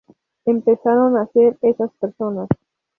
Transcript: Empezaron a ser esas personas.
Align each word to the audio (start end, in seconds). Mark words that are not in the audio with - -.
Empezaron 0.45 1.15
a 1.15 1.27
ser 1.27 1.59
esas 1.61 1.91
personas. 1.99 2.47